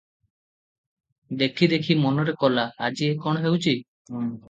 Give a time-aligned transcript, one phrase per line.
[1.43, 3.81] ଦେଖି ଦେଖି ମନରେ କଲା, ଆଜି ଏ କଣ ହେଉଛି।